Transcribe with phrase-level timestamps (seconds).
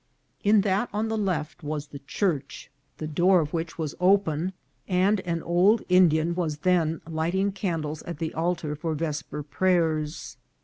[0.43, 4.49] In that on the left was the church, the door of which was 408 INCIDENTS
[4.49, 5.01] OF TRAVEL.
[5.03, 10.37] open, and an old Indian was then lighting candles at the altar for vesper prayers.